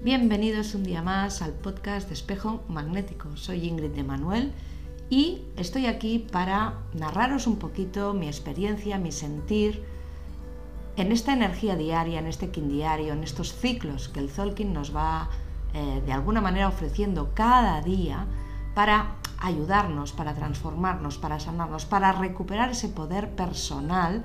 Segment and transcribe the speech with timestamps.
[0.00, 3.36] Bienvenidos un día más al podcast de Espejo Magnético.
[3.36, 4.52] Soy Ingrid de Manuel
[5.10, 9.82] y estoy aquí para narraros un poquito mi experiencia, mi sentir
[10.96, 14.94] en esta energía diaria, en este kin diario, en estos ciclos que el Zolkin nos
[14.94, 15.30] va
[15.74, 18.24] eh, de alguna manera ofreciendo cada día
[18.76, 24.22] para ayudarnos, para transformarnos, para sanarnos, para recuperar ese poder personal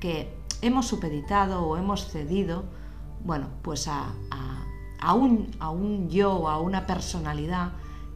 [0.00, 2.64] que hemos supeditado o hemos cedido,
[3.24, 4.66] bueno, pues a, a,
[5.02, 7.72] a un yo, a una personalidad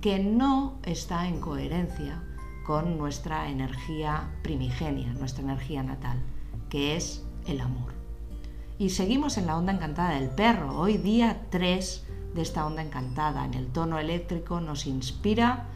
[0.00, 2.22] que no está en coherencia
[2.66, 6.18] con nuestra energía primigenia, nuestra energía natal,
[6.70, 7.92] que es el amor.
[8.78, 10.78] Y seguimos en la onda encantada del perro.
[10.78, 13.44] Hoy día 3 de esta onda encantada.
[13.44, 15.66] En el tono eléctrico nos inspira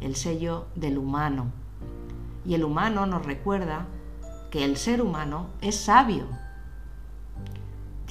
[0.00, 1.46] el sello del humano.
[2.46, 3.86] Y el humano nos recuerda
[4.50, 6.26] que el ser humano es sabio.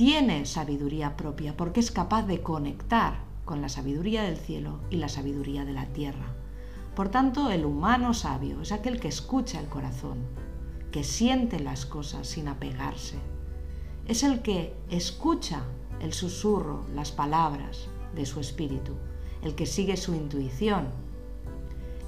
[0.04, 5.08] Tiene sabiduría propia porque es capaz de conectar con la sabiduría del cielo y la
[5.08, 6.26] sabiduría de la tierra.
[6.96, 10.18] Por tanto, el humano sabio es aquel que escucha el corazón,
[10.92, 13.20] que siente las cosas sin apegarse.
[14.08, 15.66] Es el que escucha
[16.00, 18.94] el susurro, las palabras de su espíritu,
[19.44, 20.88] el que sigue su intuición,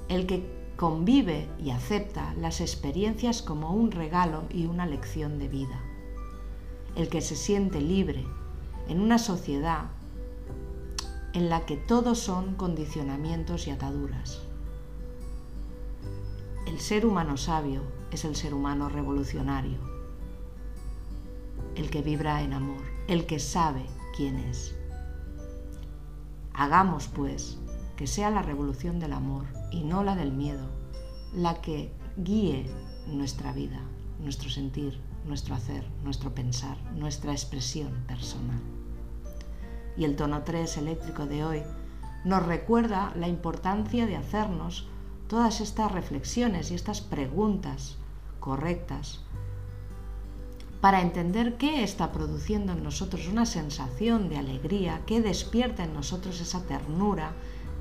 [0.08, 5.80] el que convive y acepta las experiencias como un regalo y una lección de vida,
[6.96, 8.24] el que se siente libre
[8.88, 9.86] en una sociedad
[11.32, 14.40] en la que todos son condicionamientos y ataduras.
[16.66, 19.78] El ser humano sabio es el ser humano revolucionario,
[21.74, 23.84] el que vibra en amor, el que sabe
[24.16, 24.76] quién es.
[26.52, 27.58] Hagamos, pues,
[27.96, 30.68] que sea la revolución del amor y no la del miedo
[31.34, 32.66] la que guíe
[33.08, 33.80] nuestra vida,
[34.20, 38.60] nuestro sentir, nuestro hacer, nuestro pensar, nuestra expresión personal.
[39.96, 41.62] Y el tono 3 eléctrico de hoy
[42.24, 44.86] nos recuerda la importancia de hacernos
[45.28, 47.96] todas estas reflexiones y estas preguntas
[48.40, 49.20] correctas
[50.80, 56.42] para entender qué está produciendo en nosotros una sensación de alegría, qué despierta en nosotros
[56.42, 57.32] esa ternura,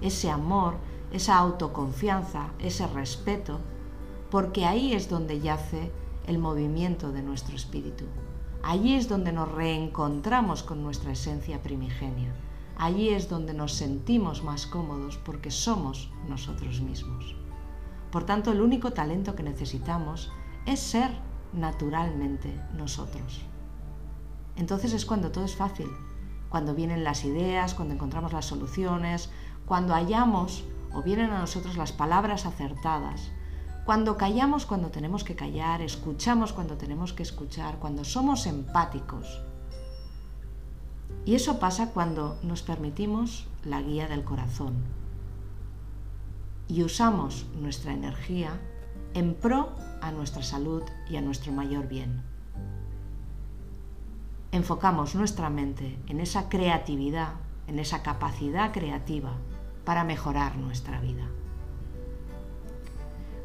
[0.02, 0.76] ese amor,
[1.12, 3.60] esa autoconfianza, ese respeto,
[4.32, 5.92] porque ahí es donde yace
[6.28, 8.06] el movimiento de nuestro espíritu.
[8.64, 12.34] Allí es donde nos reencontramos con nuestra esencia primigenia.
[12.78, 17.36] Allí es donde nos sentimos más cómodos porque somos nosotros mismos.
[18.12, 20.32] Por tanto, el único talento que necesitamos
[20.66, 21.12] es ser
[21.52, 23.42] naturalmente nosotros.
[24.56, 25.90] Entonces es cuando todo es fácil,
[26.50, 29.30] cuando vienen las ideas, cuando encontramos las soluciones,
[29.66, 30.64] cuando hallamos
[30.94, 33.32] o vienen a nosotros las palabras acertadas,
[33.86, 39.42] cuando callamos cuando tenemos que callar, escuchamos cuando tenemos que escuchar, cuando somos empáticos.
[41.26, 44.76] Y eso pasa cuando nos permitimos la guía del corazón
[46.68, 48.60] y usamos nuestra energía
[49.14, 49.70] en pro
[50.02, 52.24] a nuestra salud y a nuestro mayor bien.
[54.52, 57.34] Enfocamos nuestra mente en esa creatividad,
[57.68, 59.34] en esa capacidad creativa
[59.84, 61.28] para mejorar nuestra vida.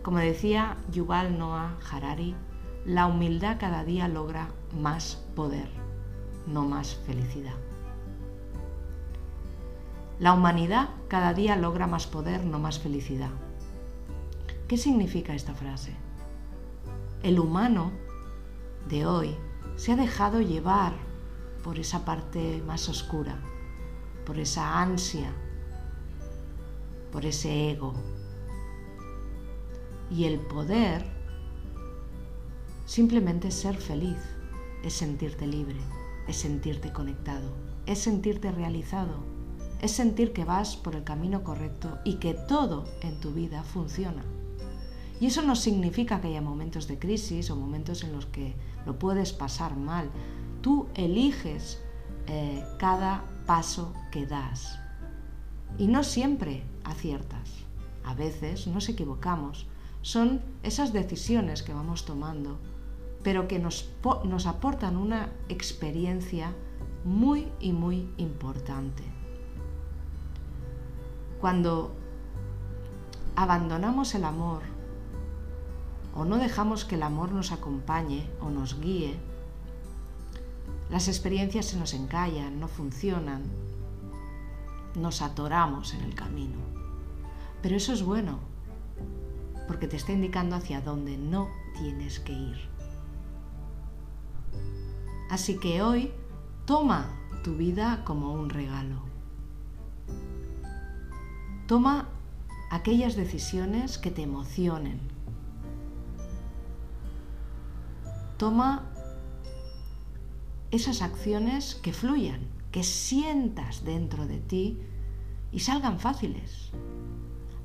[0.08, 2.34] Como decía Yuval Noah Harari,
[2.86, 5.68] la humildad cada día logra más poder,
[6.46, 7.52] no más felicidad.
[10.18, 13.28] La humanidad cada día logra más poder, no más felicidad.
[14.66, 15.94] ¿Qué significa esta frase?
[17.22, 17.90] El humano
[18.88, 19.36] de hoy
[19.76, 20.94] se ha dejado llevar
[21.62, 23.36] por esa parte más oscura,
[24.24, 25.30] por esa ansia
[27.12, 27.94] por ese ego.
[30.10, 31.04] Y el poder
[32.86, 34.18] simplemente es ser feliz,
[34.82, 35.78] es sentirte libre,
[36.26, 37.52] es sentirte conectado,
[37.86, 39.24] es sentirte realizado,
[39.80, 44.24] es sentir que vas por el camino correcto y que todo en tu vida funciona.
[45.20, 48.54] Y eso no significa que haya momentos de crisis o momentos en los que
[48.86, 50.10] lo puedes pasar mal.
[50.62, 51.82] Tú eliges
[52.28, 54.78] eh, cada paso que das.
[55.76, 57.50] Y no siempre aciertas.
[58.04, 59.66] A veces nos equivocamos.
[60.08, 62.56] Son esas decisiones que vamos tomando,
[63.22, 63.90] pero que nos,
[64.24, 66.54] nos aportan una experiencia
[67.04, 69.02] muy y muy importante.
[71.42, 71.94] Cuando
[73.36, 74.62] abandonamos el amor
[76.16, 79.14] o no dejamos que el amor nos acompañe o nos guíe,
[80.88, 83.42] las experiencias se nos encallan, no funcionan,
[84.94, 86.56] nos atoramos en el camino.
[87.60, 88.38] Pero eso es bueno,
[89.68, 91.48] porque te está indicando hacia dónde no
[91.78, 92.58] tienes que ir.
[95.30, 96.10] Así que hoy
[96.64, 99.02] toma tu vida como un regalo.
[101.66, 102.08] Toma
[102.70, 105.00] aquellas decisiones que te emocionen.
[108.38, 108.86] Toma
[110.70, 112.40] esas acciones que fluyan,
[112.72, 114.80] que sientas dentro de ti
[115.52, 116.70] y salgan fáciles.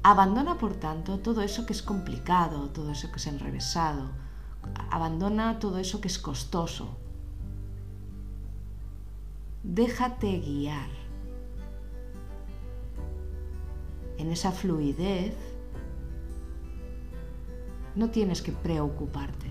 [0.06, 4.10] Abandona, por tanto, todo eso que es complicado, todo eso que es enrevesado.
[4.92, 6.98] Abandona todo eso que es costoso.
[9.64, 10.90] Déjate guiar.
[14.18, 15.36] En esa fluidez
[17.96, 19.48] no tienes que preocuparte,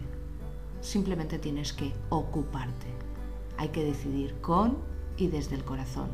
[0.82, 2.88] simplemente tienes que ocuparte.
[3.56, 4.76] Hay que decidir con
[5.16, 6.08] y desde el corazón.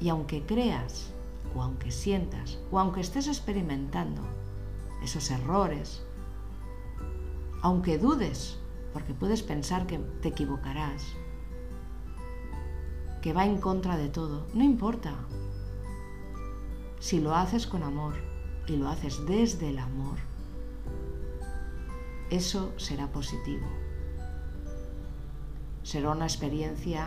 [0.00, 1.12] Y aunque creas,
[1.54, 4.22] o aunque sientas, o aunque estés experimentando
[5.02, 6.02] esos errores,
[7.62, 8.58] aunque dudes,
[8.92, 11.04] porque puedes pensar que te equivocarás,
[13.22, 15.14] que va en contra de todo, no importa.
[17.00, 18.14] Si lo haces con amor
[18.66, 20.18] y lo haces desde el amor,
[22.30, 23.66] eso será positivo.
[25.82, 27.06] Será una experiencia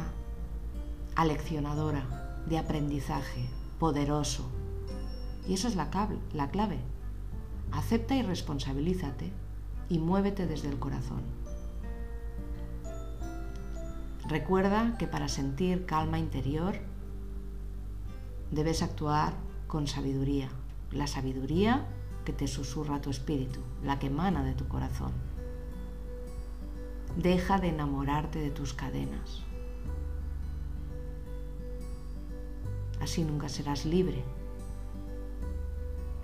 [1.15, 3.50] aleccionadora de aprendizaje
[3.80, 4.46] poderoso.
[5.48, 5.90] Y eso es la,
[6.34, 6.80] la clave.
[7.72, 9.31] Acepta y responsabilízate
[9.90, 11.22] y muévete desde el corazón.
[14.28, 16.76] Recuerda que para sentir calma interior
[18.52, 19.34] debes actuar
[19.68, 20.50] con sabiduría,
[20.92, 21.88] la sabiduría
[22.25, 25.14] que te susurra tu espíritu, la que emana de tu corazón.
[27.16, 29.49] Deja de enamorarte de tus cadenas.
[33.01, 34.24] Así nunca serás libre.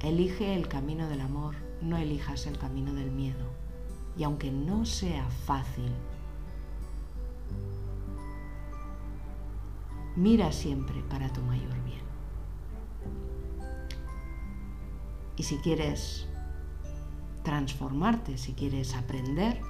[0.01, 3.45] Elige el camino del amor, no elijas el camino del miedo.
[4.17, 5.91] Y aunque no sea fácil,
[10.15, 12.05] mira siempre para tu mayor bien.
[15.37, 16.27] Y si quieres
[17.43, 19.61] transformarte, si quieres aprender,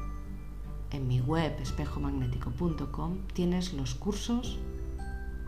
[0.92, 4.60] en mi web espejomagnético.com tienes los cursos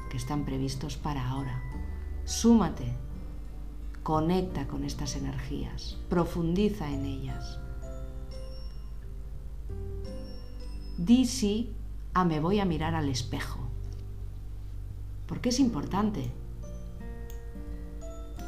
[0.09, 1.61] que están previstos para ahora.
[2.25, 2.93] Súmate,
[4.03, 7.59] conecta con estas energías, profundiza en ellas.
[10.97, 11.73] Di sí
[12.13, 13.59] a me voy a mirar al espejo.
[15.27, 16.31] Porque es importante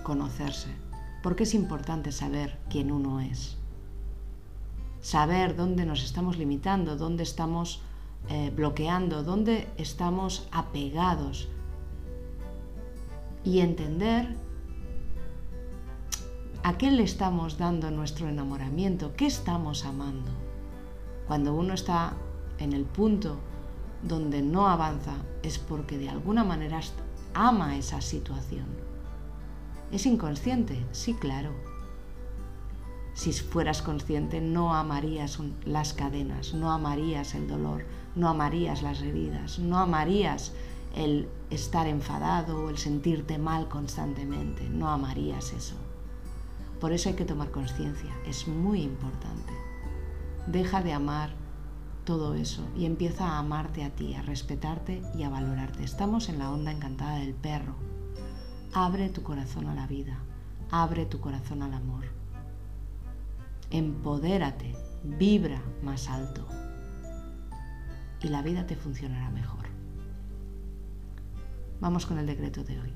[0.01, 0.69] conocerse,
[1.21, 3.57] porque es importante saber quién uno es.
[5.01, 7.81] Saber dónde nos estamos limitando, dónde estamos
[8.27, 11.47] eh, bloqueando, dónde estamos apegados
[13.43, 14.35] y entender
[16.63, 20.31] a qué le estamos dando nuestro enamoramiento, qué estamos amando.
[21.27, 22.13] Cuando uno está
[22.57, 23.37] en el punto
[24.03, 25.13] donde no avanza
[25.43, 26.81] es porque de alguna manera
[27.33, 28.67] ama esa situación.
[29.91, 30.85] ¿Es inconsciente?
[30.91, 31.51] Sí, claro.
[33.13, 39.59] Si fueras consciente no amarías las cadenas, no amarías el dolor, no amarías las heridas,
[39.59, 40.53] no amarías
[40.95, 45.75] el estar enfadado o el sentirte mal constantemente, no amarías eso.
[46.79, 49.53] Por eso hay que tomar conciencia, es muy importante.
[50.47, 51.31] Deja de amar
[52.05, 55.83] todo eso y empieza a amarte a ti, a respetarte y a valorarte.
[55.83, 57.75] Estamos en la onda encantada del perro.
[58.73, 60.19] Abre tu corazón a la vida,
[60.71, 62.05] abre tu corazón al amor.
[63.71, 66.47] Empodérate, vibra más alto
[68.21, 69.65] y la vida te funcionará mejor.
[71.79, 72.93] Vamos con el decreto de hoy.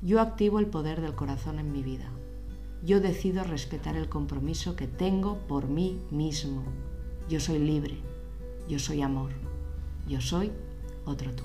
[0.00, 2.08] Yo activo el poder del corazón en mi vida.
[2.84, 6.62] Yo decido respetar el compromiso que tengo por mí mismo.
[7.28, 7.98] Yo soy libre.
[8.68, 9.32] Yo soy amor.
[10.06, 10.52] Yo soy
[11.04, 11.44] otro tú.